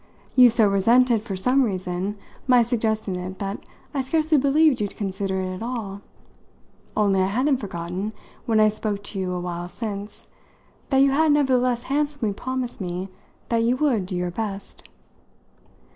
[0.35, 2.17] You so resented, for some reason,
[2.47, 3.63] my suggesting it that
[3.93, 6.01] I scarcely believed you'd consider it at all;
[6.97, 8.11] only I hadn't forgotten,
[8.47, 10.27] when I spoke to you a while since,
[10.89, 13.09] that you had nevertheless handsomely promised me
[13.49, 14.89] that you would do your best."